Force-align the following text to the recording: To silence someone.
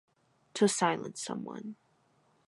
To 0.55 0.67
silence 0.67 1.21
someone. 1.23 1.75